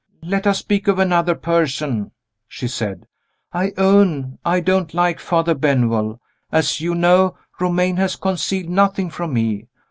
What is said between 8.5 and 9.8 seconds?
nothing from me.